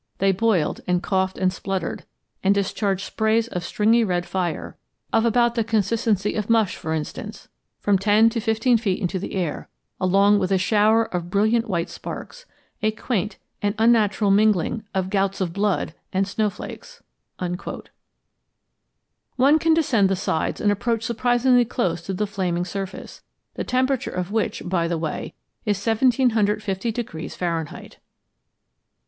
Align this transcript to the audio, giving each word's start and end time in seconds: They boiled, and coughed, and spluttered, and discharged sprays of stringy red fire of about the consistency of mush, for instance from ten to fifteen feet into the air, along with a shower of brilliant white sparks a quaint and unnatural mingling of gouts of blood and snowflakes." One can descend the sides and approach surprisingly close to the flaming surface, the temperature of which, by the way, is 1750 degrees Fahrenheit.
They 0.17 0.31
boiled, 0.31 0.81
and 0.87 1.03
coughed, 1.03 1.37
and 1.37 1.53
spluttered, 1.53 2.05
and 2.43 2.55
discharged 2.55 3.05
sprays 3.05 3.47
of 3.47 3.63
stringy 3.63 4.03
red 4.03 4.25
fire 4.25 4.75
of 5.13 5.25
about 5.25 5.53
the 5.53 5.63
consistency 5.63 6.33
of 6.33 6.49
mush, 6.49 6.75
for 6.75 6.91
instance 6.91 7.49
from 7.79 7.99
ten 7.99 8.27
to 8.31 8.39
fifteen 8.39 8.79
feet 8.79 8.99
into 8.99 9.19
the 9.19 9.35
air, 9.35 9.69
along 9.99 10.39
with 10.39 10.51
a 10.51 10.57
shower 10.57 11.03
of 11.15 11.29
brilliant 11.29 11.69
white 11.69 11.87
sparks 11.91 12.47
a 12.81 12.89
quaint 12.89 13.37
and 13.61 13.75
unnatural 13.77 14.31
mingling 14.31 14.83
of 14.95 15.11
gouts 15.11 15.39
of 15.39 15.53
blood 15.53 15.93
and 16.11 16.27
snowflakes." 16.27 17.03
One 17.37 17.57
can 19.59 19.75
descend 19.75 20.09
the 20.09 20.15
sides 20.15 20.59
and 20.59 20.71
approach 20.71 21.03
surprisingly 21.03 21.63
close 21.65 22.01
to 22.07 22.13
the 22.15 22.25
flaming 22.25 22.65
surface, 22.65 23.21
the 23.53 23.63
temperature 23.63 24.09
of 24.09 24.31
which, 24.31 24.63
by 24.65 24.87
the 24.87 24.97
way, 24.97 25.35
is 25.63 25.77
1750 25.77 26.91
degrees 26.91 27.35
Fahrenheit. 27.35 27.99